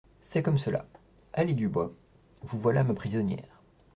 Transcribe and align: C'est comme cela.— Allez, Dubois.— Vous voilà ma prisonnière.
C'est 0.23 0.41
comme 0.41 0.57
cela.— 0.57 0.87
Allez, 1.33 1.53
Dubois.— 1.53 1.93
Vous 2.41 2.57
voilà 2.57 2.83
ma 2.83 2.95
prisonnière. 2.95 3.61